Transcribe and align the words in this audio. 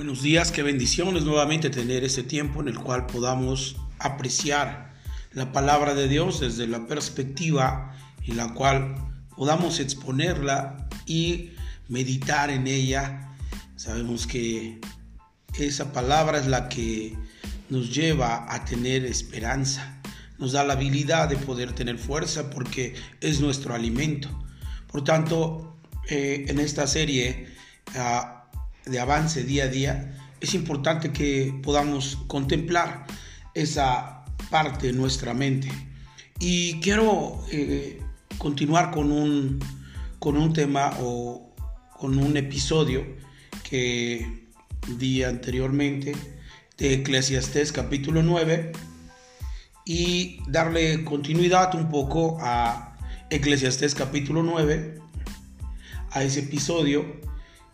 Buenos 0.00 0.22
días, 0.22 0.50
qué 0.50 0.62
bendiciones 0.62 1.24
nuevamente 1.24 1.68
tener 1.68 2.04
este 2.04 2.22
tiempo 2.22 2.62
en 2.62 2.68
el 2.68 2.78
cual 2.78 3.04
podamos 3.04 3.76
apreciar 3.98 4.94
la 5.34 5.52
palabra 5.52 5.92
de 5.92 6.08
Dios 6.08 6.40
desde 6.40 6.66
la 6.66 6.86
perspectiva 6.86 7.94
en 8.26 8.38
la 8.38 8.54
cual 8.54 8.94
podamos 9.36 9.78
exponerla 9.78 10.88
y 11.04 11.50
meditar 11.88 12.48
en 12.48 12.66
ella. 12.66 13.36
Sabemos 13.76 14.26
que 14.26 14.80
esa 15.58 15.92
palabra 15.92 16.38
es 16.38 16.46
la 16.46 16.70
que 16.70 17.14
nos 17.68 17.94
lleva 17.94 18.50
a 18.50 18.64
tener 18.64 19.04
esperanza, 19.04 20.00
nos 20.38 20.52
da 20.52 20.64
la 20.64 20.72
habilidad 20.72 21.28
de 21.28 21.36
poder 21.36 21.74
tener 21.74 21.98
fuerza 21.98 22.48
porque 22.48 22.94
es 23.20 23.38
nuestro 23.40 23.74
alimento. 23.74 24.30
Por 24.90 25.04
tanto, 25.04 25.76
eh, 26.08 26.46
en 26.48 26.58
esta 26.58 26.86
serie... 26.86 27.48
Uh, 27.94 28.39
de 28.86 29.00
avance 29.00 29.44
día 29.44 29.64
a 29.64 29.68
día, 29.68 30.18
es 30.40 30.54
importante 30.54 31.12
que 31.12 31.54
podamos 31.62 32.16
contemplar 32.26 33.06
esa 33.54 34.24
parte 34.50 34.88
de 34.88 34.92
nuestra 34.92 35.34
mente. 35.34 35.70
Y 36.38 36.80
quiero 36.80 37.44
eh, 37.50 38.00
continuar 38.38 38.90
con 38.90 39.12
un, 39.12 39.58
con 40.18 40.36
un 40.36 40.52
tema 40.52 40.92
o 41.00 41.54
con 41.98 42.18
un 42.18 42.36
episodio 42.36 43.04
que 43.68 44.48
di 44.96 45.22
anteriormente 45.22 46.14
de 46.78 46.94
Eclesiastés 46.94 47.72
capítulo 47.72 48.22
9 48.22 48.72
y 49.84 50.38
darle 50.48 51.04
continuidad 51.04 51.74
un 51.74 51.90
poco 51.90 52.38
a 52.40 52.96
Eclesiastés 53.28 53.94
capítulo 53.94 54.42
9, 54.42 54.98
a 56.10 56.22
ese 56.24 56.40
episodio 56.40 57.20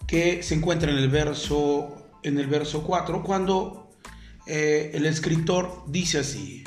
que 0.07 0.43
se 0.43 0.55
encuentra 0.55 0.91
en 0.91 0.99
el 0.99 1.09
verso, 1.09 2.07
en 2.23 2.39
el 2.39 2.47
verso 2.47 2.83
4, 2.85 3.23
cuando 3.23 3.91
eh, 4.47 4.93
el 4.95 5.07
escritor 5.07 5.85
dice 5.89 6.19
así, 6.19 6.65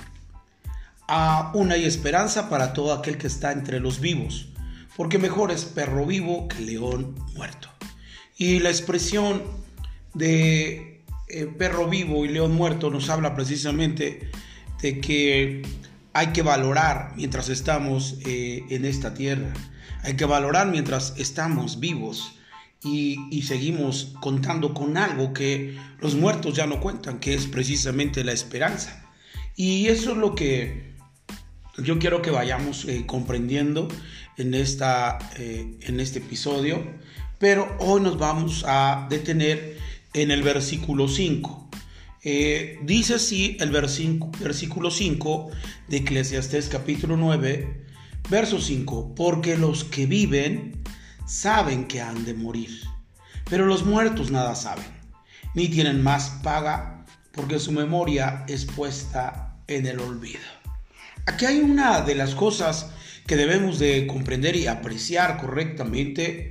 aún 1.08 1.72
hay 1.72 1.86
esperanza 1.86 2.50
para 2.50 2.74
todo 2.74 2.94
aquel 2.94 3.18
que 3.18 3.28
está 3.28 3.52
entre 3.52 3.80
los 3.80 4.00
vivos, 4.00 4.50
porque 4.98 5.18
mejor 5.18 5.52
es 5.52 5.66
perro 5.66 6.06
vivo 6.06 6.48
que 6.48 6.60
león 6.60 7.16
muerto. 7.36 7.70
Y 8.38 8.60
la 8.60 8.70
expresión 8.70 9.44
de 10.14 11.02
eh, 11.30 11.46
perro 11.58 11.88
vivo 11.88 12.26
y 12.26 12.30
león 12.30 12.54
muerto 12.54 12.90
nos 12.90 13.10
habla 13.10 13.36
precisamente 13.36 14.30
de 14.82 15.00
que 15.00 15.62
hay 16.14 16.28
que 16.28 16.42
valorar 16.42 17.14
mientras 17.16 17.50
estamos 17.50 18.18
eh, 18.26 18.64
en 18.70 18.84
esta 18.84 19.14
tierra, 19.14 19.54
hay 20.04 20.16
que 20.16 20.26
valorar 20.26 20.68
mientras 20.68 21.14
estamos 21.18 21.80
vivos 21.80 22.39
y, 22.84 23.42
seguimos 23.42 24.14
contando 24.22 24.74
con 24.74 24.98
algo 24.98 25.34
que 25.34 25.78
los 26.00 26.16
muertos 26.16 26.56
ya 26.56 26.66
no 26.66 26.80
cuentan, 26.80 27.20
que 27.20 27.34
es 27.34 27.48
precisamente 27.48 28.24
la 28.24 28.32
esperanza. 28.32 29.06
Y 29.56 29.88
eso 29.88 30.12
es 30.12 30.18
lo 30.18 30.36
que 30.36 30.94
yo 31.78 32.00
quiero 32.00 32.22
que 32.22 32.32
vayamos 32.32 32.86
eh, 32.86 33.06
comprendiendo 33.06 33.88
en, 34.38 34.54
esta, 34.54 35.20
eh, 35.38 35.78
en 35.82 36.00
este 36.00 36.20
episodio, 36.20 36.82
pero 37.38 37.76
hoy 37.80 38.02
nos 38.02 38.18
vamos 38.18 38.64
a 38.68 39.08
detener 39.10 39.78
en 40.14 40.32
el 40.32 40.42
versículo 40.42 41.08
5. 41.08 41.70
Eh, 42.22 42.80
dice 42.84 43.16
así 43.16 43.58
el 43.60 43.72
versículo 43.72 44.92
5 44.92 45.52
de 45.88 45.98
Eclesiastés 45.98 46.68
capítulo 46.68 47.16
9, 47.18 47.86
verso 48.30 48.60
5, 48.60 49.16
porque 49.16 49.58
los 49.58 49.84
que 49.86 50.06
viven 50.06 50.82
saben 51.30 51.86
que 51.86 52.02
han 52.02 52.26
de 52.26 52.34
morir, 52.34 52.82
pero 53.50 53.68
los 53.68 53.86
muertos 53.86 54.32
nada 54.32 54.56
saben, 54.56 54.88
ni 55.54 55.70
tienen 55.70 56.02
más 56.02 56.32
paga 56.42 57.06
porque 57.32 57.60
su 57.60 57.72
memoria 57.72 58.46
es 58.48 58.66
puesta 58.66 59.56
en 59.68 59.86
el 59.86 60.00
olvido. 60.00 60.42
Aquí 61.28 61.46
hay 61.46 61.60
una 61.60 62.02
de 62.02 62.16
las 62.16 62.34
cosas 62.34 62.90
que 63.28 63.36
debemos 63.36 63.78
de 63.78 64.08
comprender 64.08 64.56
y 64.56 64.66
apreciar 64.66 65.38
correctamente 65.38 66.50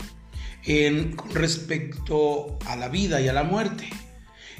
en 0.64 1.16
respecto 1.34 2.56
a 2.64 2.76
la 2.76 2.88
vida 2.88 3.20
y 3.20 3.26
a 3.26 3.32
la 3.32 3.42
muerte. 3.42 3.90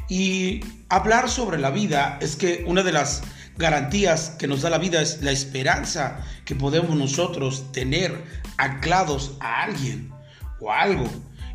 Y 0.09 0.65
hablar 0.88 1.31
sobre 1.31 1.59
la 1.59 1.71
vida 1.71 2.19
es 2.21 2.34
que 2.34 2.65
una 2.66 2.82
de 2.82 2.91
las 2.91 3.22
garantías 3.56 4.31
que 4.31 4.48
nos 4.48 4.62
da 4.62 4.71
la 4.71 4.78
vida 4.78 5.00
es 5.00 5.22
la 5.22 5.31
esperanza 5.31 6.25
que 6.44 6.56
podemos 6.56 6.97
nosotros 6.97 7.71
tener 7.71 8.25
anclados 8.56 9.37
a 9.41 9.62
alguien 9.62 10.17
o 10.60 10.72
algo. 10.72 11.08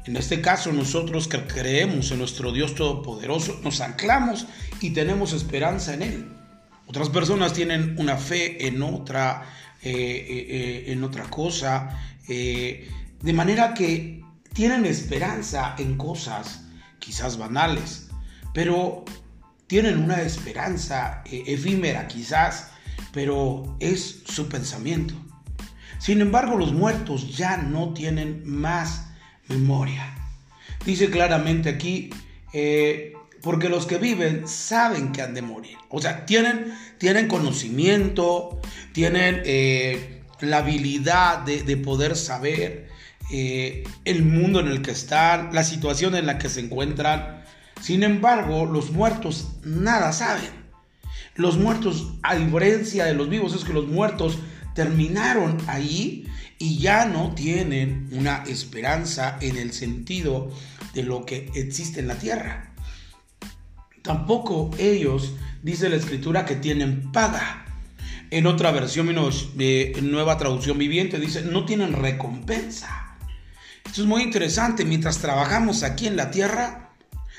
En 0.05 0.17
este 0.17 0.41
caso 0.41 0.71
nosotros 0.73 1.27
que 1.27 1.45
creemos 1.45 2.11
en 2.11 2.19
nuestro 2.19 2.51
Dios 2.51 2.75
Todopoderoso, 2.75 3.59
nos 3.63 3.79
anclamos 3.79 4.47
y 4.81 4.89
tenemos 4.89 5.31
esperanza 5.31 5.93
en 5.93 6.01
Él. 6.01 6.27
Otras 6.87 7.09
personas 7.09 7.53
tienen 7.53 7.95
una 7.97 8.17
fe 8.17 8.67
en 8.67 8.81
otra, 8.81 9.43
eh, 9.81 9.91
eh, 9.91 10.47
eh, 10.49 10.91
en 10.91 11.03
otra 11.03 11.23
cosa, 11.23 11.99
de 12.27 13.33
manera 13.33 13.73
que 13.73 14.23
tienen 14.53 14.85
esperanza 14.85 15.75
en 15.77 15.97
cosas 15.97 16.65
quizás 16.99 17.37
banales, 17.37 18.09
pero 18.53 19.03
tienen 19.67 19.97
una 19.97 20.21
esperanza 20.21 21.23
efímera 21.25 22.07
quizás, 22.07 22.71
pero 23.11 23.77
es 23.79 24.21
su 24.25 24.47
pensamiento. 24.47 25.15
Sin 26.03 26.21
embargo, 26.21 26.57
los 26.57 26.73
muertos 26.73 27.37
ya 27.37 27.57
no 27.57 27.93
tienen 27.93 28.41
más 28.45 29.07
memoria. 29.47 30.13
Dice 30.85 31.09
claramente 31.09 31.69
aquí, 31.69 32.09
eh, 32.53 33.13
porque 33.41 33.69
los 33.69 33.85
que 33.85 33.97
viven 33.97 34.47
saben 34.47 35.11
que 35.11 35.21
han 35.21 35.33
de 35.33 35.41
morir. 35.41 35.77
O 35.89 36.01
sea, 36.01 36.25
tienen, 36.25 36.73
tienen 36.97 37.27
conocimiento, 37.27 38.59
tienen 38.91 39.41
eh, 39.45 40.23
la 40.41 40.57
habilidad 40.57 41.39
de, 41.39 41.63
de 41.63 41.77
poder 41.77 42.15
saber 42.15 42.91
el 43.31 44.23
mundo 44.25 44.59
en 44.59 44.67
el 44.67 44.81
que 44.81 44.91
están, 44.91 45.55
la 45.55 45.63
situación 45.63 46.13
en 46.15 46.27
la 46.27 46.37
que 46.37 46.49
se 46.49 46.59
encuentran 46.59 47.43
sin 47.83 48.03
embargo, 48.03 48.65
los 48.65 48.91
muertos 48.91 49.57
nada 49.65 50.13
saben. 50.13 50.49
Los 51.35 51.57
muertos, 51.57 52.13
a 52.23 52.33
diferencia 52.35 53.03
de 53.03 53.13
los 53.13 53.27
vivos, 53.27 53.53
es 53.53 53.65
que 53.65 53.73
los 53.73 53.87
muertos 53.87 54.37
terminaron 54.73 55.57
ahí 55.67 56.27
y 56.59 56.77
ya 56.79 57.05
no 57.05 57.33
tienen 57.33 58.09
una 58.11 58.43
esperanza 58.47 59.37
en 59.41 59.57
el 59.57 59.73
sentido 59.73 60.51
de 60.93 61.03
lo 61.03 61.25
que 61.25 61.51
existe 61.55 61.99
en 61.99 62.07
la 62.07 62.15
tierra. 62.15 62.73
Tampoco 64.01 64.71
ellos, 64.77 65.33
dice 65.61 65.89
la 65.89 65.95
escritura, 65.95 66.45
que 66.45 66.55
tienen 66.55 67.11
paga. 67.11 67.65
En 68.31 68.47
otra 68.47 68.71
versión, 68.71 69.07
de 69.55 69.97
nueva 70.01 70.37
traducción 70.37 70.77
viviente, 70.77 71.19
dice, 71.19 71.43
no 71.43 71.65
tienen 71.65 71.93
recompensa. 71.93 73.17
Esto 73.85 74.01
es 74.01 74.07
muy 74.07 74.23
interesante. 74.23 74.85
Mientras 74.85 75.19
trabajamos 75.19 75.83
aquí 75.83 76.07
en 76.07 76.15
la 76.15 76.31
tierra, 76.31 76.89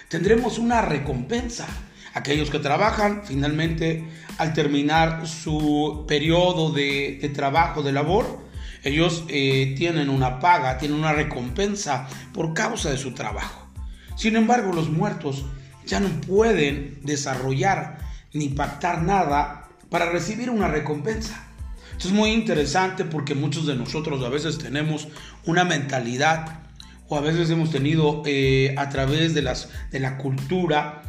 tendremos 0.08 0.58
una 0.58 0.82
recompensa. 0.82 1.66
Aquellos 2.14 2.48
que 2.48 2.60
trabajan, 2.60 3.22
finalmente, 3.24 4.04
al 4.38 4.54
terminar 4.54 5.26
su 5.26 6.04
periodo 6.06 6.70
de, 6.70 7.30
trabajo, 7.34 7.82
de 7.82 7.90
labor, 7.90 8.38
ellos 8.84 9.24
eh, 9.28 9.74
tienen 9.76 10.08
una 10.08 10.38
paga, 10.38 10.78
tienen 10.78 10.98
una 10.98 11.12
recompensa 11.12 12.06
por 12.32 12.54
causa 12.54 12.90
de 12.90 12.98
su 12.98 13.14
trabajo. 13.14 13.68
Sin 14.16 14.36
embargo, 14.36 14.72
los 14.72 14.90
muertos 14.90 15.44
ya 15.86 15.98
no 15.98 16.08
pueden 16.20 17.00
desarrollar 17.02 17.98
ni 18.32 18.48
pactar 18.48 19.02
nada 19.02 19.68
para 19.90 20.10
recibir 20.10 20.50
una 20.50 20.68
recompensa. 20.68 21.44
Esto 21.92 22.08
es 22.08 22.14
muy 22.14 22.30
interesante 22.30 23.04
porque 23.04 23.34
muchos 23.34 23.66
de 23.66 23.74
nosotros 23.74 24.22
a 24.24 24.28
veces 24.28 24.58
tenemos 24.58 25.08
una 25.46 25.64
mentalidad 25.64 26.60
o 27.08 27.16
a 27.16 27.20
veces 27.20 27.50
hemos 27.50 27.70
tenido 27.70 28.22
eh, 28.24 28.74
a 28.78 28.88
través 28.88 29.34
de, 29.34 29.42
las, 29.42 29.68
de 29.90 30.00
la 30.00 30.16
cultura 30.16 31.03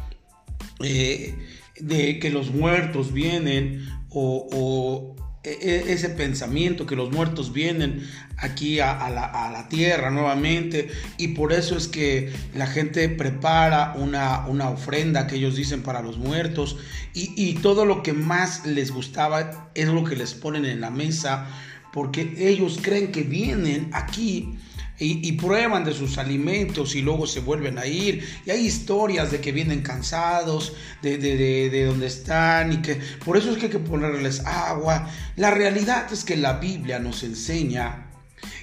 eh, 0.80 1.34
de 1.78 2.18
que 2.18 2.30
los 2.30 2.50
muertos 2.50 3.12
vienen 3.12 3.88
o, 4.10 5.14
e, 5.42 5.50
e, 5.50 5.92
ese 5.92 6.08
pensamiento 6.08 6.86
que 6.86 6.96
los 6.96 7.10
muertos 7.12 7.52
vienen 7.52 8.02
aquí 8.38 8.80
a, 8.80 9.10
la, 9.10 9.66
tierra 9.68 10.10
nuevamente. 10.10 10.88
Y 11.18 11.28
por 11.28 11.52
eso 11.52 11.76
es 11.76 11.88
que 11.88 12.32
la 12.54 12.66
gente 12.66 13.08
prepara 13.08 13.94
una, 13.96 14.46
una 14.46 14.70
ofrenda 14.70 15.26
que 15.26 15.36
ellos 15.36 15.56
dicen 15.56 15.82
para 15.82 16.02
los 16.02 16.18
muertos. 16.18 16.76
Y, 17.14 17.32
y 17.36 17.54
todo 17.54 17.84
lo 17.84 18.02
que 18.02 18.12
más 18.12 18.64
les 18.66 18.90
gustaba 18.90 19.70
es 19.74 19.88
lo 19.88 20.04
que 20.04 20.16
les 20.16 20.34
ponen 20.34 20.64
en 20.64 20.80
la 20.80 20.90
mesa 20.90 21.48
porque 21.96 22.34
ellos 22.36 22.78
creen 22.82 23.10
que 23.10 23.22
vienen 23.22 23.88
aquí 23.94 24.58
y, 24.98 25.32
prueban 25.32 25.84
de 25.84 25.92
sus 25.92 26.16
alimentos 26.16 26.94
y 26.94 27.02
luego 27.02 27.26
se 27.26 27.40
vuelven 27.40 27.78
a 27.78 27.86
ir. 27.86 28.26
Y 28.46 28.50
hay 28.50 28.66
historias 28.66 29.30
de 29.30 29.40
que 29.40 29.52
vienen 29.52 29.82
cansados 29.82 30.74
de, 31.02 31.18
de, 31.18 31.84
donde 31.84 32.06
están 32.06 32.72
y 32.72 32.76
que 32.78 33.00
por 33.24 33.36
eso 33.36 33.50
es 33.50 33.58
que 33.58 33.66
hay 33.66 33.72
que 33.72 33.78
ponerles 33.78 34.40
agua. 34.46 35.10
La 35.36 35.50
realidad 35.50 36.10
es 36.12 36.24
que 36.24 36.36
la 36.36 36.54
Biblia 36.54 36.98
nos 36.98 37.22
enseña 37.22 38.10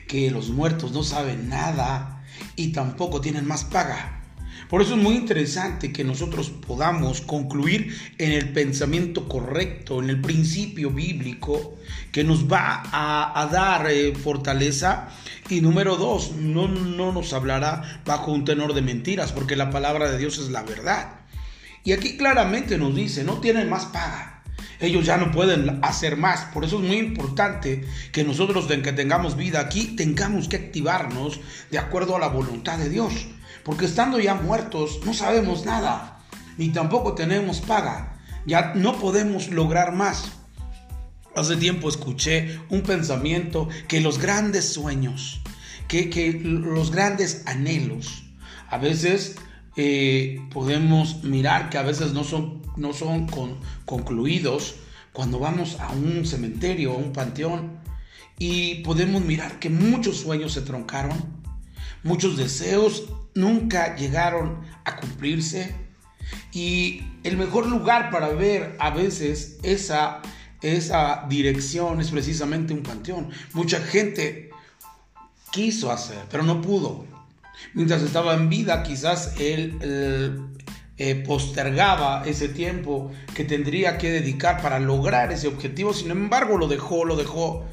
que 0.07 0.31
los 0.31 0.49
muertos 0.49 0.91
no 0.91 1.03
saben 1.03 1.49
nada 1.49 2.23
y 2.55 2.71
tampoco 2.71 3.21
tienen 3.21 3.45
más 3.45 3.63
paga. 3.63 4.22
Por 4.69 4.81
eso 4.81 4.95
es 4.95 5.01
muy 5.01 5.15
interesante 5.15 5.91
que 5.91 6.03
nosotros 6.03 6.49
podamos 6.49 7.21
concluir 7.21 7.95
en 8.17 8.31
el 8.31 8.49
pensamiento 8.49 9.27
correcto, 9.27 10.01
en 10.01 10.09
el 10.09 10.21
principio 10.21 10.89
bíblico 10.89 11.77
que 12.11 12.23
nos 12.23 12.51
va 12.51 12.83
a, 12.91 13.47
dar 13.51 13.89
eh, 13.89 14.13
fortaleza. 14.15 15.09
Y 15.49 15.61
número 15.61 15.97
dos, 15.97 16.33
no, 16.33 16.67
no 16.67 17.11
nos 17.11 17.33
hablará 17.33 18.01
bajo 18.05 18.31
un 18.31 18.45
tenor 18.45 18.73
de 18.73 18.81
mentiras, 18.81 19.31
porque 19.31 19.55
la 19.55 19.69
palabra 19.69 20.11
de 20.11 20.17
Dios 20.17 20.37
es 20.37 20.49
la 20.49 20.63
verdad. 20.63 21.19
Y 21.83 21.91
aquí 21.91 22.17
claramente 22.17 22.77
nos 22.77 22.95
dice, 22.95 23.23
no 23.23 23.39
tienen 23.39 23.69
más 23.69 23.85
paga. 23.85 24.33
Ellos 24.79 25.05
ya 25.05 25.17
no 25.17 25.31
pueden 25.31 25.79
hacer 25.81 26.17
más. 26.17 26.45
Por 26.53 26.65
eso 26.65 26.77
es 26.77 26.85
muy 26.85 26.97
importante 26.97 27.85
que 28.11 28.23
nosotros, 28.23 28.67
que 28.67 28.93
tengamos 28.93 29.37
vida 29.37 29.59
aquí, 29.59 29.95
tengamos 29.95 30.47
que 30.47 30.57
activarnos 30.57 31.39
de 31.71 31.79
acuerdo 31.79 32.15
a 32.15 32.19
la 32.19 32.27
voluntad 32.27 32.77
de 32.77 32.89
Dios. 32.89 33.27
Porque 33.63 33.85
estando 33.85 34.19
ya 34.19 34.35
muertos 34.35 34.99
no 35.05 35.13
sabemos 35.13 35.65
nada, 35.65 36.19
ni 36.57 36.69
tampoco 36.69 37.13
tenemos 37.13 37.61
paga. 37.61 38.19
Ya 38.45 38.73
no 38.75 38.97
podemos 38.99 39.49
lograr 39.49 39.93
más. 39.93 40.31
Hace 41.35 41.55
tiempo 41.55 41.89
escuché 41.89 42.59
un 42.69 42.81
pensamiento 42.81 43.67
que 43.87 44.01
los 44.01 44.19
grandes 44.19 44.73
sueños, 44.73 45.41
que, 45.87 46.09
que 46.09 46.33
los 46.33 46.91
grandes 46.91 47.43
anhelos, 47.47 48.25
a 48.69 48.77
veces 48.77 49.35
eh, 49.75 50.39
podemos 50.51 51.23
mirar 51.23 51.69
que 51.69 51.79
a 51.79 51.81
veces 51.81 52.13
no 52.13 52.23
son, 52.23 52.61
no 52.77 52.93
son 52.93 53.27
concluidos 53.85 54.75
cuando 55.13 55.39
vamos 55.39 55.79
a 55.79 55.91
un 55.91 56.25
cementerio 56.25 56.93
o 56.93 56.97
un 56.97 57.13
panteón 57.13 57.79
y 58.37 58.83
podemos 58.83 59.23
mirar 59.23 59.59
que 59.59 59.69
muchos 59.69 60.17
sueños 60.17 60.53
se 60.53 60.61
troncaron, 60.61 61.42
muchos 62.03 62.37
deseos 62.37 63.05
nunca 63.33 63.95
llegaron 63.95 64.61
a 64.85 64.97
cumplirse 64.97 65.75
y 66.51 67.01
el 67.23 67.37
mejor 67.37 67.67
lugar 67.67 68.11
para 68.11 68.29
ver 68.29 68.75
a 68.79 68.91
veces 68.91 69.57
esa, 69.63 70.21
esa 70.61 71.25
dirección 71.27 71.99
es 71.99 72.11
precisamente 72.11 72.73
un 72.73 72.83
panteón. 72.83 73.29
Mucha 73.53 73.79
gente 73.79 74.51
quiso 75.51 75.91
hacer, 75.91 76.19
pero 76.29 76.43
no 76.43 76.61
pudo. 76.61 77.05
Mientras 77.73 78.01
estaba 78.01 78.35
en 78.35 78.49
vida, 78.49 78.83
quizás 78.83 79.35
él, 79.39 79.77
eh, 80.97 81.23
postergaba 81.25 82.23
ese 82.25 82.49
tiempo 82.49 83.11
que 83.33 83.43
tendría 83.43 83.97
que 83.97 84.11
dedicar 84.11 84.61
para 84.61 84.79
lograr 84.79 85.31
ese 85.31 85.47
objetivo. 85.47 85.93
Sin 85.93 86.11
embargo, 86.11 86.57
lo 86.57 86.67
dejó, 86.67 87.03
lo 87.05 87.15
dejó. 87.15 87.65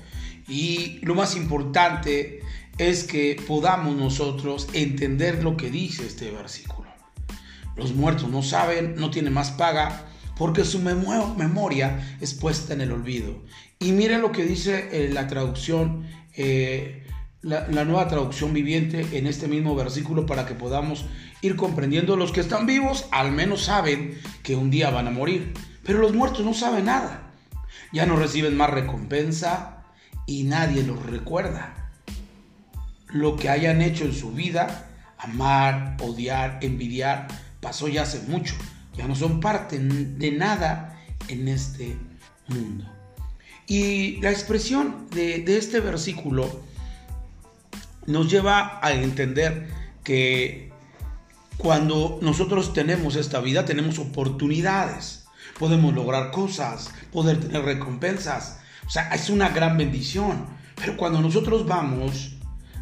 Y 0.49 0.99
lo 1.03 1.15
más 1.15 1.37
importante 1.37 2.41
es 2.81 3.05
que 3.05 3.37
podamos 3.47 3.95
nosotros 3.95 4.67
entender 4.73 5.45
lo 5.45 5.57
que 5.57 5.71
dice 5.71 6.07
este 6.07 6.31
versículo. 6.31 6.89
Los 7.77 7.95
muertos 7.95 8.31
no 8.31 8.43
saben, 8.43 8.95
no 8.97 9.11
tienen 9.11 9.35
más 9.35 9.51
paga, 9.51 10.07
porque 10.39 10.65
su 10.65 10.79
memoria 10.79 12.17
es 12.23 12.33
puesta 12.33 12.73
en 12.73 12.81
el 12.81 12.93
olvido. 12.93 13.43
Y 13.79 13.93
miren 13.93 14.23
lo 14.23 14.33
que 14.33 14.45
dice 14.45 14.89
eh, 14.93 15.11
la 15.13 15.27
traducción 15.27 16.07
eh, 16.35 17.05
la, 17.43 17.85
nueva 17.85 18.09
traducción 18.09 18.55
viviente 18.55 19.07
en 19.13 19.27
este 19.27 19.47
mismo 19.47 19.75
versículo 19.75 20.25
para 20.25 20.47
que 20.47 20.55
podamos 20.55 21.05
ir 21.43 21.57
comprendiendo. 21.57 22.17
Los 22.17 22.33
que 22.33 22.41
están 22.41 22.65
vivos 22.65 23.07
al 23.11 23.33
menos 23.33 23.65
saben 23.65 24.19
que 24.43 24.57
un 24.57 24.71
día 24.71 24.89
van 24.89 25.07
a 25.07 25.11
morir, 25.11 25.53
pero 25.85 25.99
los 25.99 26.15
muertos 26.15 26.47
no 26.47 26.55
saben 26.55 26.87
nada. 26.87 27.33
Ya 27.93 28.07
no 28.07 28.17
reciben 28.17 28.57
más 28.57 28.71
recompensa 28.71 29.85
y 30.27 30.45
nadie 30.45 30.83
los 30.83 31.05
recuerda. 31.05 31.90
Lo 33.13 33.37
que 33.37 33.49
hayan 33.49 33.83
hecho 33.83 34.05
en 34.05 34.15
su 34.15 34.33
vida, 34.33 34.89
amar, 35.19 35.97
odiar, 36.01 36.59
envidiar, 36.63 37.29
pasó 37.61 37.89
ya 37.89 38.03
hace 38.03 38.21
mucho. 38.29 38.55
Ya 38.97 39.07
no 39.07 39.15
son 39.15 39.41
parte 39.41 39.79
de 39.79 40.33
nada 40.33 40.99
en 41.29 41.49
este 41.49 41.97
mundo. 42.49 42.87
Y 43.67 44.21
la 44.21 44.31
expresión 44.31 45.07
de, 45.11 45.45
este 45.57 45.79
versículo 45.79 46.61
nos 48.07 48.29
lleva 48.29 48.81
a 48.83 48.93
entender 48.93 49.69
que 50.03 50.73
cuando 51.57 52.19
nosotros 52.21 52.73
tenemos 52.73 53.15
esta 53.15 53.41
vida 53.41 53.65
tenemos 53.65 53.99
oportunidades, 54.01 55.27
podemos 55.59 55.95
lograr 55.95 56.33
cosas, 56.33 56.91
poder 57.13 57.39
tener 57.39 57.63
recompensas. 57.63 58.61
O 58.87 58.91
sea, 58.91 59.15
es 59.15 59.31
una 59.31 59.51
gran 59.51 59.79
bendición. 59.79 60.47
Pero 60.75 60.97
cuando 60.97 61.21
nosotros 61.21 61.65
vamos, 61.65 62.40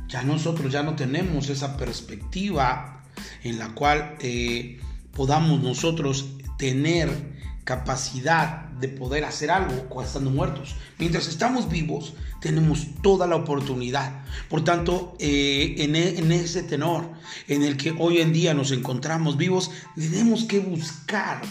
ya 0.08 0.22
nosotros 0.22 0.72
ya 0.72 0.82
no 0.82 0.96
tenemos 0.96 1.48
esa 1.50 1.76
perspectiva 1.76 3.04
en 3.44 3.58
la 3.58 3.74
cual 3.74 4.16
eh, 4.20 4.80
podamos 5.12 5.62
nosotros 5.62 6.26
tener 6.56 7.38
capacidad 7.64 8.64
de 8.80 8.88
poder 8.88 9.24
hacer 9.24 9.50
algo 9.50 10.02
estando 10.02 10.30
muertos. 10.30 10.74
Mientras 10.98 11.28
estamos 11.28 11.68
vivos, 11.68 12.14
tenemos 12.40 12.86
toda 13.02 13.26
la 13.26 13.36
oportunidad. 13.36 14.22
Por 14.48 14.64
tanto, 14.64 15.14
eh, 15.18 15.74
en, 15.78 15.94
e, 15.94 16.18
en, 16.18 16.32
ese 16.32 16.62
tenor 16.62 17.10
en 17.46 17.62
el 17.62 17.76
que 17.76 17.94
hoy 17.98 18.18
en 18.18 18.32
día 18.32 18.54
nos 18.54 18.70
encontramos 18.70 19.36
vivos, 19.36 19.70
tenemos 19.94 20.44
que 20.44 20.60
buscar 20.60 21.42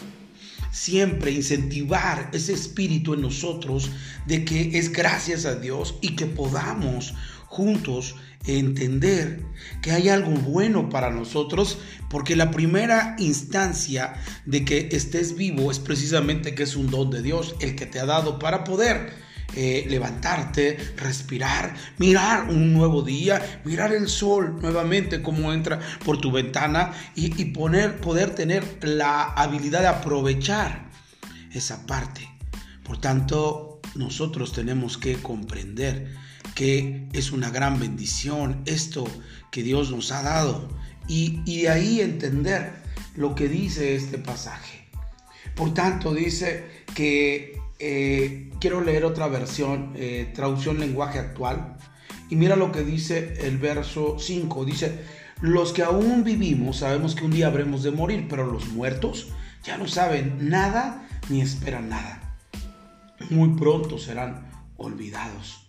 siempre 0.71 1.31
incentivar 1.31 2.29
ese 2.33 2.53
espíritu 2.53 3.13
en 3.13 3.21
nosotros 3.21 3.91
de 4.25 4.45
que 4.45 4.77
es 4.77 4.91
gracias 4.91 5.45
a 5.45 5.55
Dios 5.55 5.95
y 6.01 6.15
que 6.15 6.25
podamos 6.25 7.13
juntos 7.45 8.15
entender 8.45 9.41
que 9.81 9.91
hay 9.91 10.09
algo 10.09 10.31
bueno 10.31 10.89
para 10.89 11.11
nosotros, 11.11 11.79
porque 12.09 12.35
la 12.35 12.51
primera 12.51 13.15
instancia 13.19 14.13
de 14.45 14.63
que 14.63 14.89
estés 14.91 15.35
vivo 15.35 15.71
es 15.71 15.79
precisamente 15.79 16.55
que 16.55 16.63
es 16.63 16.75
un 16.75 16.89
don 16.89 17.09
de 17.09 17.21
Dios, 17.21 17.55
el 17.59 17.75
que 17.75 17.85
te 17.85 17.99
ha 17.99 18.05
dado 18.05 18.39
para 18.39 18.63
poder 18.63 19.26
eh, 19.55 19.85
levantarte, 19.89 20.77
respirar, 20.97 21.75
mirar 21.97 22.49
un 22.49 22.73
nuevo 22.73 23.01
día, 23.01 23.61
mirar 23.65 23.93
el 23.93 24.07
sol 24.07 24.59
nuevamente 24.61 25.21
como 25.21 25.53
entra 25.53 25.79
por 26.05 26.19
tu 26.19 26.31
ventana 26.31 26.93
y, 27.15 27.41
y 27.41 27.45
poner, 27.45 27.97
poder 27.97 28.35
tener 28.35 28.63
la 28.81 29.23
habilidad 29.23 29.81
de 29.81 29.87
aprovechar 29.87 30.89
esa 31.51 31.85
parte. 31.85 32.29
Por 32.83 32.99
tanto, 32.99 33.81
nosotros 33.95 34.53
tenemos 34.53 34.97
que 34.97 35.15
comprender 35.15 36.15
que 36.55 37.07
es 37.13 37.31
una 37.31 37.49
gran 37.49 37.79
bendición 37.79 38.61
esto 38.65 39.05
que 39.51 39.63
Dios 39.63 39.91
nos 39.91 40.11
ha 40.11 40.23
dado 40.23 40.69
y, 41.07 41.61
de 41.61 41.69
ahí 41.69 42.01
entender 42.01 42.73
lo 43.15 43.35
que 43.35 43.47
dice 43.47 43.95
este 43.95 44.17
pasaje. 44.17 44.87
Por 45.55 45.73
tanto, 45.73 46.13
dice 46.13 46.65
que 46.93 47.57
eh, 47.79 48.51
quiero 48.59 48.81
leer 48.81 49.05
otra 49.05 49.27
versión, 49.27 49.93
eh, 49.95 50.31
traducción 50.33 50.79
lenguaje 50.79 51.19
actual, 51.19 51.77
y 52.29 52.35
mira 52.35 52.55
lo 52.55 52.71
que 52.71 52.83
dice 52.83 53.47
el 53.47 53.57
verso 53.57 54.17
5, 54.19 54.65
dice, 54.65 54.99
los 55.41 55.71
que 55.73 55.83
aún 55.83 56.23
vivimos 56.23 56.77
sabemos 56.77 57.15
que 57.15 57.23
un 57.23 57.31
día 57.31 57.47
habremos 57.47 57.83
de 57.83 57.91
morir, 57.91 58.27
pero 58.29 58.45
los 58.45 58.67
muertos 58.69 59.29
ya 59.63 59.77
no 59.77 59.87
saben 59.87 60.49
nada 60.49 61.07
ni 61.29 61.41
esperan 61.41 61.89
nada. 61.89 62.37
Muy 63.29 63.49
pronto 63.49 63.97
serán 63.97 64.49
olvidados 64.77 65.67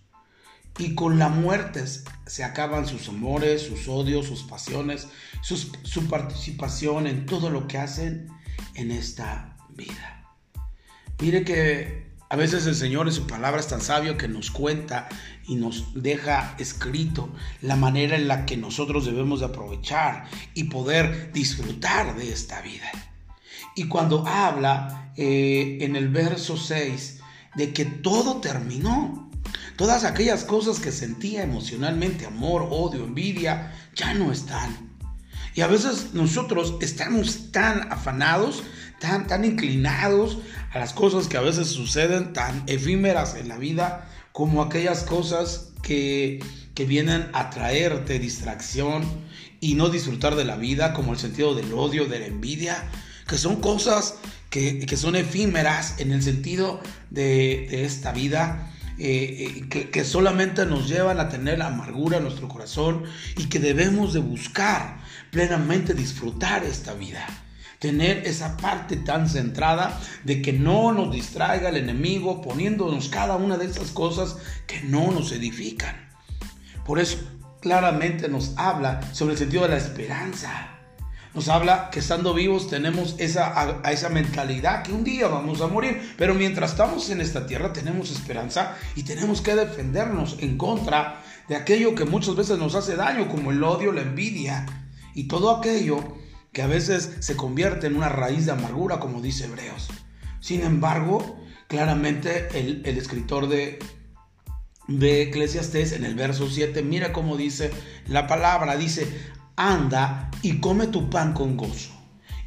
y 0.78 0.94
con 0.94 1.18
la 1.18 1.28
muerte 1.28 1.84
se 2.26 2.44
acaban 2.44 2.86
sus 2.86 3.08
amores, 3.08 3.62
sus 3.62 3.88
odios, 3.88 4.26
sus 4.26 4.44
pasiones, 4.44 5.08
su 5.42 6.08
participación 6.08 7.06
en 7.06 7.26
todo 7.26 7.50
lo 7.50 7.66
que 7.66 7.78
hacen 7.78 8.28
en 8.74 8.92
esta 8.92 9.56
vida. 9.70 10.17
Mire 11.20 11.44
que 11.44 12.06
a 12.28 12.36
veces 12.36 12.66
el 12.66 12.74
Señor 12.74 13.06
en 13.06 13.12
su 13.12 13.26
palabra 13.26 13.60
es 13.60 13.68
tan 13.68 13.80
sabio 13.80 14.16
que 14.16 14.28
nos 14.28 14.50
cuenta 14.50 15.08
y 15.46 15.56
nos 15.56 15.94
deja 15.94 16.54
escrito 16.58 17.32
la 17.62 17.76
manera 17.76 18.16
en 18.16 18.28
la 18.28 18.46
que 18.46 18.56
nosotros 18.56 19.06
debemos 19.06 19.40
de 19.40 19.46
aprovechar 19.46 20.26
y 20.54 20.64
poder 20.64 21.32
disfrutar 21.32 22.16
de 22.16 22.32
esta 22.32 22.60
vida. 22.60 22.90
Y 23.74 23.88
cuando 23.88 24.26
habla 24.26 25.12
eh, 25.16 25.78
en 25.80 25.96
el 25.96 26.08
verso 26.08 26.56
6 26.56 27.20
de 27.54 27.72
que 27.72 27.84
todo 27.84 28.40
terminó, 28.40 29.28
Todas 29.78 30.02
aquellas 30.02 30.42
cosas 30.42 30.80
que 30.80 30.90
sentía 30.90 31.44
emocionalmente, 31.44 32.26
amor, 32.26 32.66
odio, 32.68 33.04
envidia, 33.04 33.72
ya 33.94 34.12
no 34.12 34.32
están. 34.32 34.76
Y 35.54 35.60
a 35.60 35.68
veces 35.68 36.14
nosotros 36.14 36.74
estamos 36.80 37.52
tan 37.52 37.92
afanados, 37.92 38.64
tan, 38.98 39.28
tan 39.28 39.44
inclinados 39.44 40.38
a 40.72 40.78
las 40.78 40.92
cosas 40.92 41.28
que 41.28 41.36
a 41.36 41.42
veces 41.42 41.68
suceden, 41.68 42.32
tan 42.32 42.62
efímeras 42.66 43.34
en 43.34 43.48
la 43.48 43.56
vida, 43.56 44.08
como 44.32 44.62
aquellas 44.62 45.02
cosas 45.02 45.72
que, 45.82 46.40
que 46.74 46.84
vienen 46.84 47.28
a 47.32 47.50
traerte 47.50 48.18
distracción 48.18 49.04
y 49.60 49.74
no 49.74 49.88
disfrutar 49.88 50.36
de 50.36 50.44
la 50.44 50.56
vida, 50.56 50.92
como 50.92 51.12
el 51.12 51.18
sentido 51.18 51.54
del 51.54 51.72
odio, 51.72 52.06
de 52.06 52.20
la 52.20 52.26
envidia, 52.26 52.88
que 53.26 53.38
son 53.38 53.56
cosas 53.60 54.16
que, 54.50 54.80
que 54.80 54.96
son 54.96 55.16
efímeras 55.16 55.98
en 55.98 56.12
el 56.12 56.22
sentido 56.22 56.80
de, 57.10 57.84
esta 57.84 58.12
vida 58.12 58.72
eh, 58.98 59.66
que, 59.70 59.90
que, 59.90 60.04
solamente 60.04 60.66
nos 60.66 60.88
llevan 60.88 61.20
a 61.20 61.28
tener 61.28 61.60
amargura 61.62 62.16
en 62.16 62.24
nuestro 62.24 62.48
corazón 62.48 63.04
y 63.36 63.44
que 63.44 63.58
debemos 63.58 64.12
de 64.12 64.20
buscar 64.20 64.98
plenamente 65.30 65.94
disfrutar 65.94 66.64
esta 66.64 66.94
vida. 66.94 67.26
Tener 67.78 68.26
esa 68.26 68.56
parte 68.56 68.96
tan 68.96 69.28
centrada 69.28 70.00
de 70.24 70.42
que 70.42 70.52
no 70.52 70.92
nos 70.92 71.12
distraiga 71.12 71.68
el 71.68 71.76
enemigo 71.76 72.42
poniéndonos 72.42 73.08
cada 73.08 73.36
una 73.36 73.56
de 73.56 73.66
esas 73.66 73.92
cosas 73.92 74.36
que 74.66 74.80
no 74.82 75.12
nos 75.12 75.30
edifican. 75.32 76.08
Por 76.84 76.98
eso 76.98 77.18
claramente 77.60 78.28
nos 78.28 78.56
habla 78.56 79.00
sobre 79.12 79.34
el 79.34 79.38
sentido 79.38 79.62
de 79.62 79.68
la 79.70 79.76
esperanza. 79.76 80.78
Nos 81.34 81.48
habla 81.48 81.90
que 81.90 82.00
estando 82.00 82.34
vivos 82.34 82.68
tenemos 82.68 83.14
esa, 83.18 83.80
esa 83.90 84.08
mentalidad 84.08 84.82
que 84.82 84.92
un 84.92 85.04
día 85.04 85.28
vamos 85.28 85.60
a 85.60 85.68
morir. 85.68 86.14
Pero 86.16 86.34
mientras 86.34 86.72
estamos 86.72 87.10
en 87.10 87.20
esta 87.20 87.46
tierra 87.46 87.72
tenemos 87.72 88.10
esperanza 88.10 88.76
y 88.96 89.04
tenemos 89.04 89.40
que 89.40 89.54
defendernos 89.54 90.38
en 90.40 90.56
contra 90.56 91.22
de 91.48 91.56
aquello 91.56 91.94
que 91.94 92.04
muchas 92.04 92.34
veces 92.34 92.58
nos 92.58 92.74
hace 92.74 92.96
daño, 92.96 93.28
como 93.28 93.52
el 93.52 93.62
odio, 93.62 93.92
la 93.92 94.02
envidia 94.02 94.66
y 95.14 95.28
todo 95.28 95.56
aquello 95.56 96.16
que 96.58 96.62
a 96.62 96.66
veces 96.66 97.12
se 97.20 97.36
convierte 97.36 97.86
en 97.86 97.94
una 97.94 98.08
raíz 98.08 98.46
de 98.46 98.50
amargura, 98.50 98.98
como 98.98 99.20
dice 99.20 99.44
Hebreos. 99.44 99.90
Sin 100.40 100.62
embargo, 100.62 101.38
claramente 101.68 102.48
el, 102.58 102.84
escritor 102.84 103.48
de, 103.48 103.78
de 104.88 105.22
Eclesiastés 105.22 105.92
en 105.92 106.04
el 106.04 106.16
verso 106.16 106.50
7, 106.50 106.82
mira 106.82 107.12
cómo 107.12 107.36
dice 107.36 107.70
la 108.08 108.26
palabra, 108.26 108.76
dice, 108.76 109.06
anda 109.54 110.32
y 110.42 110.58
come 110.58 110.88
tu 110.88 111.08
pan 111.08 111.32
con 111.32 111.56
gozo, 111.56 111.92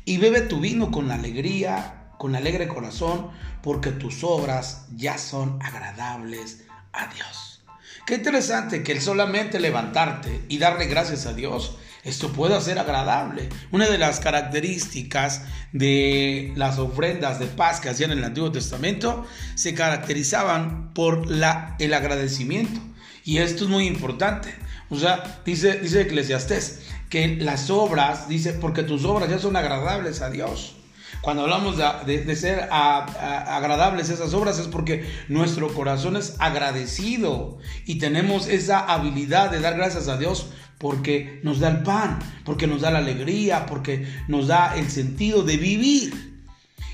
y 0.04 0.18
bebe 0.18 0.42
tu 0.42 0.60
vino 0.60 0.92
con 0.92 1.10
alegría, 1.10 2.10
con 2.18 2.36
alegre 2.36 2.68
corazón, 2.68 3.30
porque 3.64 3.92
tus 3.92 4.26
obras 4.26 4.88
ya 4.94 5.18
son 5.18 5.58
agradables 5.62 6.66
a 6.92 7.08
Dios. 7.14 7.64
Qué 8.06 8.16
interesante 8.16 8.84
que 8.84 8.92
el 8.92 9.00
solamente 9.00 9.62
levantarte 9.62 10.44
y 10.50 10.58
darle 10.58 10.88
gracias 10.88 11.28
a 11.28 11.34
Dios, 11.34 11.78
esto 12.04 12.32
puede 12.32 12.60
ser 12.62 12.80
agradable. 12.80 13.50
Una 13.72 13.88
de 13.88 13.98
las 13.98 14.20
características 14.20 15.44
de 15.72 16.52
las 16.56 16.80
ofrendas 16.80 17.40
de 17.40 17.46
paz 17.46 17.80
que 17.80 17.90
hacían 17.90 18.12
en 18.12 18.20
el 18.20 18.24
Antiguo 18.24 18.52
Testamento 18.52 19.26
se 19.56 19.74
caracterizaban 19.74 20.94
por 20.94 21.28
el 21.28 21.94
agradecimiento. 21.94 22.80
Y 23.24 23.38
esto 23.38 23.66
es 23.66 23.70
muy 23.70 23.86
importante. 23.86 24.54
O 24.90 24.98
sea, 24.98 25.42
dice, 25.46 25.80
dice 25.80 26.02
Eclesiastés, 26.02 26.82
que 27.10 27.38
las 27.38 27.70
obras, 27.70 28.28
dice, 28.28 28.54
porque 28.54 28.84
tus 28.84 29.06
obras 29.06 29.30
ya 29.30 29.38
son 29.38 29.56
agradables 29.56 30.22
a 30.22 30.30
Dios. 30.30 30.76
Cuando 31.22 31.44
hablamos 31.44 31.78
de, 31.78 32.36
ser 32.36 32.70
agradables 32.72 34.10
esas 34.10 34.34
obras 34.34 34.58
es 34.60 34.68
porque 34.68 35.06
nuestro 35.28 35.74
corazón 35.74 36.16
es 36.16 36.36
agradecido 36.40 37.58
y 37.86 38.00
tenemos 38.00 38.48
esa 38.48 38.80
habilidad 38.80 39.52
de 39.52 39.60
dar 39.60 39.76
gracias 39.76 40.08
a 40.08 40.18
Dios 40.18 40.52
porque 40.78 41.40
nos 41.44 41.60
da 41.60 41.70
el 41.70 41.84
pan, 41.84 42.18
porque 42.44 42.66
nos 42.66 42.82
da 42.82 42.90
la 42.90 43.00
alegría, 43.00 43.68
porque 43.68 44.08
nos 44.28 44.48
da 44.48 44.76
el 44.76 44.90
sentido 44.90 45.44
de 45.44 45.58
vivir. 45.58 46.32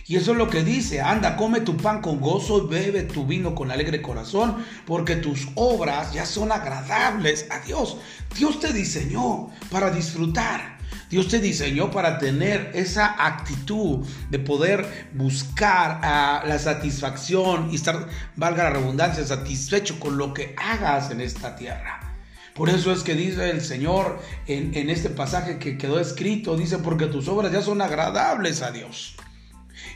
Y 0.10 0.16
eso 0.16 0.32
es 0.32 0.38
lo 0.38 0.50
que 0.50 0.64
dice, 0.64 1.02
anda, 1.02 1.36
come 1.36 1.60
tu 1.60 1.76
pan 1.76 2.02
con 2.02 2.22
gozo 2.22 2.66
bebe 2.68 3.04
tu 3.04 3.26
vino 3.26 3.54
con 3.54 3.72
alegre 3.72 4.02
corazón, 4.02 4.56
porque 4.86 5.18
tus 5.18 5.50
obras 5.56 6.14
ya 6.14 6.26
son 6.26 6.52
agradables 6.52 7.48
a 7.50 7.60
Dios. 7.60 7.98
Dios 8.38 8.60
te 8.62 8.72
diseñó 8.72 9.50
para 9.70 9.90
disfrutar. 9.90 10.77
Dios 11.10 11.30
te 11.30 11.40
diseñó 11.40 11.90
para 11.90 12.18
tener 12.18 12.72
esa 12.74 13.26
actitud 13.26 14.06
de 14.30 14.40
poder 14.40 15.10
buscar 15.14 16.02
ah, 16.04 16.44
la 16.46 16.60
satisfacción 16.60 17.70
y 17.72 17.76
estar, 17.76 18.10
valga 18.36 18.66
la 18.66 18.72
redundancia, 18.72 19.26
satisfecho 19.26 20.00
con 20.00 20.18
lo 20.18 20.34
que 20.34 20.54
hagas 20.58 21.12
en 21.12 21.22
esta 21.22 21.56
tierra. 21.56 22.02
Por 22.54 22.70
eso 22.70 22.92
es 22.92 23.04
que 23.04 23.14
dice 23.14 23.52
el 23.52 23.62
Señor 23.62 24.20
en, 24.48 24.90
este 24.90 25.10
pasaje 25.10 25.60
que 25.60 25.78
quedó 25.78 26.00
escrito, 26.00 26.58
dice, 26.58 26.80
porque 26.80 27.06
tus 27.06 27.28
obras 27.28 27.52
ya 27.52 27.62
son 27.62 27.82
agradables 27.82 28.64
a 28.64 28.72
Dios. 28.72 29.16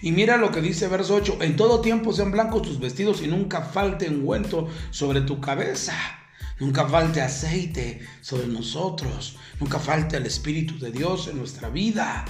Y 0.03 0.11
mira 0.11 0.37
lo 0.37 0.51
que 0.51 0.61
dice 0.61 0.87
verso 0.87 1.15
8, 1.15 1.39
en 1.41 1.55
todo 1.55 1.81
tiempo 1.81 2.13
sean 2.13 2.31
blancos 2.31 2.61
tus 2.61 2.79
vestidos 2.79 3.21
y 3.23 3.27
nunca 3.27 3.61
falte 3.61 4.07
ungüento 4.09 4.69
sobre 4.91 5.21
tu 5.21 5.41
cabeza. 5.41 6.20
Nunca 6.61 6.87
falte 6.87 7.23
aceite 7.23 8.01
sobre 8.21 8.45
nosotros. 8.45 9.35
Nunca 9.59 9.79
falte 9.79 10.17
el 10.17 10.27
Espíritu 10.27 10.77
de 10.77 10.91
Dios 10.91 11.27
en 11.27 11.39
nuestra 11.39 11.69
vida. 11.69 12.23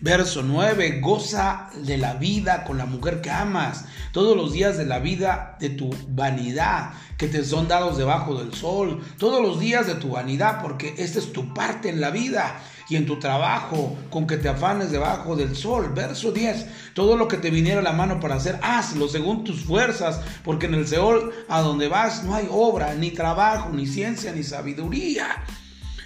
Verso 0.00 0.44
9, 0.44 1.00
goza 1.00 1.70
de 1.74 1.98
la 1.98 2.14
vida 2.14 2.62
con 2.62 2.78
la 2.78 2.86
mujer 2.86 3.20
que 3.20 3.30
amas, 3.30 3.86
todos 4.12 4.36
los 4.36 4.52
días 4.52 4.78
de 4.78 4.86
la 4.86 5.00
vida 5.00 5.56
de 5.58 5.70
tu 5.70 5.90
vanidad, 6.08 6.92
que 7.18 7.26
te 7.26 7.44
son 7.44 7.66
dados 7.66 7.98
debajo 7.98 8.36
del 8.36 8.54
sol, 8.54 9.02
todos 9.18 9.42
los 9.42 9.58
días 9.58 9.88
de 9.88 9.96
tu 9.96 10.10
vanidad, 10.10 10.62
porque 10.62 10.94
esta 10.98 11.18
es 11.18 11.32
tu 11.32 11.52
parte 11.52 11.88
en 11.88 12.00
la 12.00 12.10
vida 12.10 12.60
y 12.88 12.96
en 12.96 13.06
tu 13.06 13.18
trabajo, 13.18 13.96
con 14.10 14.26
que 14.26 14.36
te 14.36 14.48
afanes 14.48 14.90
debajo 14.90 15.36
del 15.36 15.56
sol. 15.56 15.92
Verso 15.94 16.32
10, 16.32 16.66
todo 16.94 17.16
lo 17.16 17.28
que 17.28 17.36
te 17.36 17.50
viniera 17.50 17.80
a 17.80 17.84
la 17.84 17.92
mano 17.92 18.20
para 18.20 18.36
hacer, 18.36 18.58
hazlo 18.62 19.08
según 19.08 19.44
tus 19.44 19.64
fuerzas, 19.64 20.20
porque 20.42 20.66
en 20.66 20.74
el 20.74 20.86
Seol 20.86 21.32
a 21.48 21.60
donde 21.60 21.88
vas 21.88 22.24
no 22.24 22.34
hay 22.34 22.48
obra, 22.50 22.94
ni 22.94 23.10
trabajo, 23.10 23.70
ni 23.70 23.86
ciencia, 23.86 24.32
ni 24.32 24.42
sabiduría. 24.42 25.44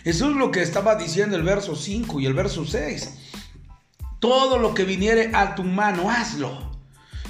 Eso 0.04 0.30
es 0.30 0.36
lo 0.36 0.50
que 0.50 0.62
estaba 0.62 0.94
diciendo 0.94 1.36
el 1.36 1.42
verso 1.42 1.74
5 1.74 2.20
y 2.20 2.26
el 2.26 2.34
verso 2.34 2.64
6. 2.64 3.14
Todo 4.20 4.58
lo 4.58 4.74
que 4.74 4.84
viniere 4.84 5.30
a 5.34 5.54
tu 5.54 5.64
mano, 5.64 6.10
hazlo. 6.10 6.67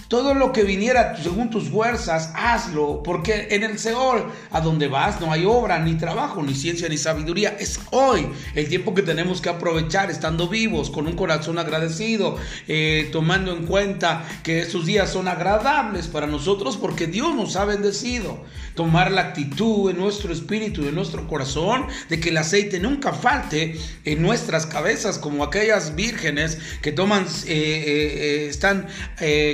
Todo 0.08 0.32
lo 0.32 0.54
que 0.54 0.64
viniera 0.64 1.22
según 1.22 1.50
tus 1.50 1.68
fuerzas, 1.68 2.32
hazlo, 2.34 3.02
porque 3.02 3.48
en 3.50 3.62
el 3.62 3.78
Seol, 3.78 4.24
a 4.50 4.62
donde 4.62 4.88
vas, 4.88 5.20
no 5.20 5.30
hay 5.30 5.44
obra, 5.44 5.78
ni 5.80 5.96
trabajo, 5.96 6.42
ni 6.42 6.54
ciencia, 6.54 6.88
ni 6.88 6.96
sabiduría. 6.96 7.58
Es 7.60 7.78
hoy 7.90 8.26
el 8.54 8.70
tiempo 8.70 8.94
que 8.94 9.02
tenemos 9.02 9.42
que 9.42 9.50
aprovechar 9.50 10.10
estando 10.10 10.48
vivos, 10.48 10.88
con 10.88 11.06
un 11.06 11.12
corazón 11.12 11.58
agradecido, 11.58 12.38
eh, 12.68 13.10
tomando 13.12 13.52
en 13.52 13.66
cuenta 13.66 14.26
que 14.42 14.60
esos 14.60 14.86
días 14.86 15.12
son 15.12 15.28
agradables 15.28 16.06
para 16.06 16.26
nosotros 16.26 16.78
porque 16.78 17.06
Dios 17.06 17.34
nos 17.34 17.56
ha 17.56 17.66
bendecido. 17.66 18.42
Tomar 18.74 19.10
la 19.10 19.22
actitud 19.22 19.90
en 19.90 19.98
nuestro 19.98 20.32
espíritu, 20.32 20.86
en 20.86 20.94
nuestro 20.94 21.28
corazón, 21.28 21.86
de 22.08 22.18
que 22.18 22.30
el 22.30 22.36
aceite 22.38 22.78
nunca 22.78 23.12
falte 23.12 23.76
en 24.04 24.22
nuestras 24.22 24.64
cabezas, 24.64 25.18
como 25.18 25.44
aquellas 25.44 25.96
vírgenes 25.96 26.58
que 26.80 26.92
toman, 26.92 27.26
eh, 27.46 27.46
eh, 27.46 28.46
están 28.48 28.86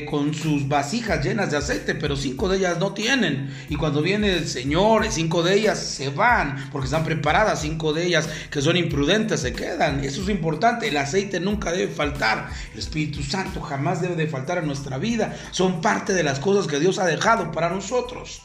con 0.08 0.34
sus 0.44 0.68
vasijas 0.68 1.24
llenas 1.24 1.50
de 1.50 1.56
aceite, 1.56 1.94
pero 1.94 2.16
cinco 2.16 2.50
de 2.50 2.58
ellas 2.58 2.78
no 2.78 2.92
tienen. 2.92 3.50
Y 3.70 3.76
cuando 3.76 4.02
viene 4.02 4.34
el 4.34 4.46
Señor, 4.46 5.06
cinco 5.10 5.42
de 5.42 5.54
ellas 5.54 5.78
se 5.78 6.10
van 6.10 6.68
porque 6.70 6.84
están 6.84 7.02
preparadas, 7.02 7.62
cinco 7.62 7.94
de 7.94 8.04
ellas 8.04 8.28
que 8.50 8.60
son 8.60 8.76
imprudentes 8.76 9.40
se 9.40 9.54
quedan. 9.54 10.04
Eso 10.04 10.22
es 10.22 10.28
importante, 10.28 10.88
el 10.88 10.98
aceite 10.98 11.40
nunca 11.40 11.72
debe 11.72 11.90
faltar. 11.90 12.50
El 12.74 12.78
Espíritu 12.78 13.22
Santo 13.22 13.62
jamás 13.62 14.02
debe 14.02 14.16
de 14.16 14.26
faltar 14.26 14.58
en 14.58 14.66
nuestra 14.66 14.98
vida. 14.98 15.34
Son 15.50 15.80
parte 15.80 16.12
de 16.12 16.22
las 16.22 16.40
cosas 16.40 16.66
que 16.66 16.78
Dios 16.78 16.98
ha 16.98 17.06
dejado 17.06 17.50
para 17.50 17.70
nosotros. 17.70 18.42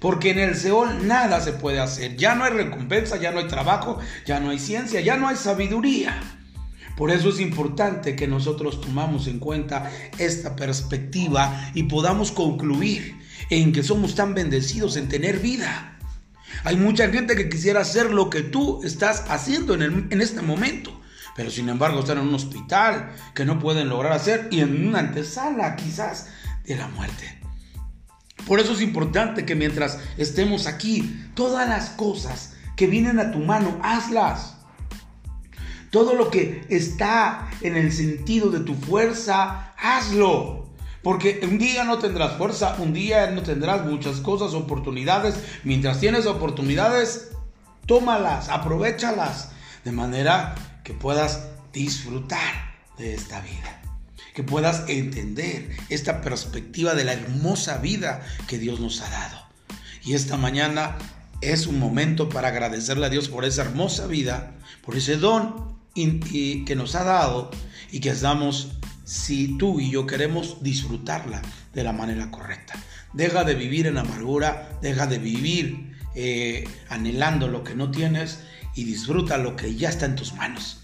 Porque 0.00 0.30
en 0.30 0.40
el 0.40 0.56
Seol 0.56 1.06
nada 1.06 1.40
se 1.40 1.52
puede 1.52 1.78
hacer. 1.78 2.16
Ya 2.16 2.34
no 2.34 2.42
hay 2.42 2.54
recompensa, 2.54 3.18
ya 3.18 3.30
no 3.30 3.38
hay 3.38 3.46
trabajo, 3.46 4.00
ya 4.26 4.40
no 4.40 4.50
hay 4.50 4.58
ciencia, 4.58 5.00
ya 5.00 5.16
no 5.16 5.28
hay 5.28 5.36
sabiduría. 5.36 6.35
Por 6.96 7.10
eso 7.10 7.28
es 7.28 7.40
importante 7.40 8.16
que 8.16 8.26
nosotros 8.26 8.80
tomamos 8.80 9.26
en 9.26 9.38
cuenta 9.38 9.90
esta 10.18 10.56
perspectiva 10.56 11.70
y 11.74 11.84
podamos 11.84 12.32
concluir 12.32 13.18
en 13.50 13.72
que 13.72 13.82
somos 13.82 14.14
tan 14.14 14.34
bendecidos 14.34 14.96
en 14.96 15.08
tener 15.08 15.38
vida. 15.38 15.98
Hay 16.64 16.76
mucha 16.76 17.08
gente 17.10 17.36
que 17.36 17.50
quisiera 17.50 17.80
hacer 17.80 18.12
lo 18.12 18.30
que 18.30 18.42
tú 18.42 18.80
estás 18.82 19.24
haciendo 19.28 19.74
en, 19.74 20.08
en 20.10 20.20
este 20.22 20.40
momento, 20.40 20.98
pero 21.36 21.50
sin 21.50 21.68
embargo 21.68 22.00
están 22.00 22.18
en 22.18 22.28
un 22.28 22.34
hospital 22.34 23.12
que 23.34 23.44
no 23.44 23.58
pueden 23.58 23.90
lograr 23.90 24.12
hacer 24.12 24.48
y 24.50 24.60
en 24.60 24.88
una 24.88 25.00
antesala 25.00 25.76
quizás 25.76 26.28
de 26.64 26.76
la 26.76 26.88
muerte. 26.88 27.38
Por 28.46 28.60
eso 28.60 28.72
es 28.72 28.80
importante 28.80 29.44
que 29.44 29.54
mientras 29.54 29.98
estemos 30.16 30.66
aquí, 30.66 31.24
todas 31.34 31.68
las 31.68 31.90
cosas 31.90 32.54
que 32.76 32.86
vienen 32.86 33.18
a 33.18 33.32
tu 33.32 33.40
mano, 33.40 33.78
hazlas. 33.82 34.55
Todo 35.90 36.14
lo 36.14 36.30
que 36.30 36.64
está 36.68 37.48
en 37.60 37.76
el 37.76 37.92
sentido 37.92 38.50
de 38.50 38.60
tu 38.60 38.74
fuerza, 38.74 39.72
hazlo. 39.78 40.66
Porque 41.02 41.40
un 41.44 41.58
día 41.58 41.84
no 41.84 41.98
tendrás 41.98 42.36
fuerza, 42.36 42.76
un 42.78 42.92
día 42.92 43.30
no 43.30 43.42
tendrás 43.42 43.84
muchas 43.84 44.16
cosas, 44.16 44.54
oportunidades. 44.54 45.36
Mientras 45.62 46.00
tienes 46.00 46.26
oportunidades, 46.26 47.30
tómalas, 47.86 48.48
aprovechalas, 48.48 49.50
de 49.84 49.92
manera 49.92 50.56
que 50.82 50.94
puedas 50.94 51.46
disfrutar 51.72 52.74
de 52.98 53.14
esta 53.14 53.40
vida. 53.40 53.80
Que 54.34 54.42
puedas 54.42 54.84
entender 54.88 55.76
esta 55.88 56.20
perspectiva 56.20 56.94
de 56.94 57.04
la 57.04 57.12
hermosa 57.12 57.78
vida 57.78 58.26
que 58.48 58.58
Dios 58.58 58.80
nos 58.80 59.00
ha 59.00 59.08
dado. 59.08 59.38
Y 60.02 60.14
esta 60.14 60.36
mañana 60.36 60.96
es 61.40 61.66
un 61.66 61.78
momento 61.78 62.28
para 62.28 62.48
agradecerle 62.48 63.06
a 63.06 63.10
Dios 63.10 63.28
por 63.28 63.44
esa 63.44 63.62
hermosa 63.62 64.06
vida, 64.06 64.54
por 64.82 64.96
ese 64.96 65.16
don 65.16 65.75
y, 65.96 66.64
que 66.64 66.76
nos 66.76 66.94
ha 66.94 67.04
dado 67.04 67.50
y 67.90 68.00
que 68.00 68.10
estamos 68.10 68.68
si 69.04 69.56
tú 69.56 69.80
y 69.80 69.90
yo 69.90 70.06
queremos 70.06 70.62
disfrutarla 70.62 71.42
de 71.72 71.84
la 71.84 71.92
manera 71.92 72.30
correcta. 72.30 72.74
Deja 73.12 73.44
de 73.44 73.54
vivir 73.54 73.86
en 73.86 73.98
amargura, 73.98 74.78
deja 74.82 75.06
de 75.06 75.18
vivir 75.18 75.96
eh, 76.14 76.68
anhelando 76.88 77.48
lo 77.48 77.64
que 77.64 77.74
no 77.74 77.90
tienes 77.90 78.40
y 78.74 78.84
disfruta 78.84 79.38
lo 79.38 79.56
que 79.56 79.74
ya 79.74 79.88
está 79.88 80.06
en 80.06 80.16
tus 80.16 80.34
manos. 80.34 80.82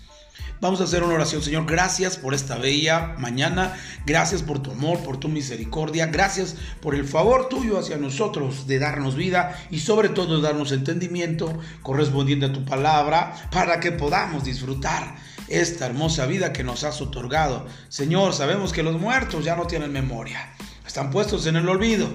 Vamos 0.62 0.80
a 0.80 0.84
hacer 0.84 1.02
una 1.02 1.14
oración, 1.14 1.42
Señor. 1.42 1.66
Gracias 1.66 2.16
por 2.16 2.34
esta 2.34 2.56
bella 2.56 3.16
mañana. 3.18 3.76
Gracias 4.06 4.44
por 4.44 4.60
tu 4.62 4.70
amor, 4.70 5.00
por 5.00 5.16
tu 5.16 5.28
misericordia. 5.28 6.06
Gracias 6.06 6.54
por 6.80 6.94
el 6.94 7.04
favor 7.04 7.48
tuyo 7.48 7.80
hacia 7.80 7.96
nosotros 7.96 8.68
de 8.68 8.78
darnos 8.78 9.16
vida 9.16 9.58
y 9.72 9.80
sobre 9.80 10.08
todo 10.08 10.40
darnos 10.40 10.70
entendimiento 10.70 11.52
correspondiente 11.82 12.46
a 12.46 12.52
tu 12.52 12.64
palabra 12.64 13.34
para 13.50 13.80
que 13.80 13.90
podamos 13.90 14.44
disfrutar 14.44 15.16
esta 15.48 15.86
hermosa 15.86 16.26
vida 16.26 16.52
que 16.52 16.62
nos 16.62 16.84
has 16.84 17.00
otorgado. 17.00 17.66
Señor, 17.88 18.32
sabemos 18.32 18.72
que 18.72 18.84
los 18.84 19.00
muertos 19.00 19.44
ya 19.44 19.56
no 19.56 19.66
tienen 19.66 19.90
memoria. 19.90 20.54
Están 20.86 21.10
puestos 21.10 21.44
en 21.48 21.56
el 21.56 21.68
olvido. 21.68 22.08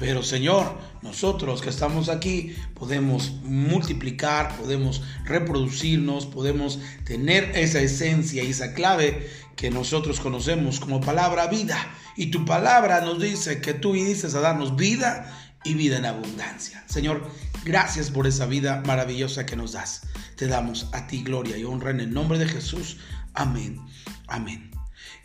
Pero 0.00 0.22
Señor, 0.22 0.78
nosotros 1.02 1.60
que 1.60 1.68
estamos 1.68 2.08
aquí 2.08 2.56
podemos 2.72 3.32
multiplicar, 3.42 4.56
podemos 4.56 5.02
reproducirnos, 5.26 6.24
podemos 6.24 6.78
tener 7.04 7.52
esa 7.54 7.80
esencia 7.80 8.42
y 8.42 8.46
esa 8.46 8.72
clave 8.72 9.28
que 9.56 9.70
nosotros 9.70 10.18
conocemos 10.18 10.80
como 10.80 11.02
palabra 11.02 11.48
vida. 11.48 11.76
Y 12.16 12.30
tu 12.30 12.46
palabra 12.46 13.02
nos 13.02 13.20
dice 13.20 13.60
que 13.60 13.74
tú 13.74 13.92
dices 13.92 14.34
a 14.34 14.40
darnos 14.40 14.74
vida 14.74 15.30
y 15.64 15.74
vida 15.74 15.98
en 15.98 16.06
abundancia. 16.06 16.82
Señor, 16.88 17.30
gracias 17.66 18.10
por 18.10 18.26
esa 18.26 18.46
vida 18.46 18.82
maravillosa 18.86 19.44
que 19.44 19.56
nos 19.56 19.72
das. 19.72 20.04
Te 20.34 20.46
damos 20.46 20.88
a 20.94 21.08
ti 21.08 21.22
gloria 21.22 21.58
y 21.58 21.64
honra 21.64 21.90
en 21.90 22.00
el 22.00 22.14
nombre 22.14 22.38
de 22.38 22.48
Jesús. 22.48 22.96
Amén. 23.34 23.78
Amén. 24.28 24.70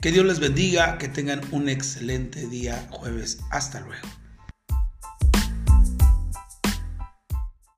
Que 0.02 0.12
Dios 0.12 0.26
les 0.26 0.42
bendiga, 0.42 0.98
que 0.98 1.08
tengan 1.08 1.40
un 1.52 1.70
excelente 1.70 2.46
día 2.50 2.90
jueves. 2.92 3.40
Hasta 3.52 3.80
luego. 3.80 4.25